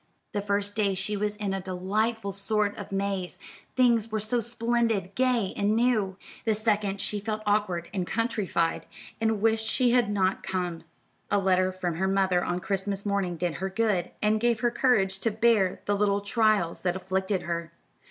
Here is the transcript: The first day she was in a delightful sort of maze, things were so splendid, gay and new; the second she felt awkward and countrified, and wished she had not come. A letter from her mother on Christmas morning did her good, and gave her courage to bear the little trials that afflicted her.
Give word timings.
The 0.31 0.41
first 0.41 0.75
day 0.75 0.95
she 0.95 1.15
was 1.15 1.35
in 1.35 1.53
a 1.53 1.61
delightful 1.61 2.31
sort 2.31 2.75
of 2.75 2.91
maze, 2.91 3.37
things 3.75 4.11
were 4.11 4.19
so 4.19 4.39
splendid, 4.39 5.13
gay 5.13 5.53
and 5.55 5.75
new; 5.75 6.17
the 6.43 6.55
second 6.55 6.99
she 6.99 7.19
felt 7.19 7.43
awkward 7.45 7.87
and 7.93 8.07
countrified, 8.07 8.87
and 9.21 9.41
wished 9.43 9.67
she 9.69 9.91
had 9.91 10.09
not 10.09 10.41
come. 10.41 10.85
A 11.29 11.37
letter 11.37 11.71
from 11.71 11.97
her 11.97 12.07
mother 12.07 12.43
on 12.43 12.59
Christmas 12.61 13.05
morning 13.05 13.37
did 13.37 13.57
her 13.61 13.69
good, 13.69 14.09
and 14.23 14.39
gave 14.39 14.61
her 14.61 14.71
courage 14.71 15.19
to 15.19 15.29
bear 15.29 15.81
the 15.85 15.95
little 15.95 16.21
trials 16.21 16.79
that 16.79 16.95
afflicted 16.95 17.43
her. 17.43 17.71